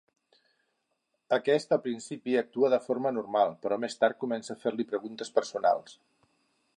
Aquest 1.37 1.75
al 1.77 1.81
principi 1.83 2.35
actua 2.41 2.71
de 2.75 2.79
forma 2.87 3.13
normal, 3.19 3.53
però 3.67 3.79
més 3.85 3.99
tard 4.05 4.19
comença 4.25 4.53
a 4.57 4.61
fer-li 4.67 4.89
preguntes 4.95 5.35
personals. 5.37 5.99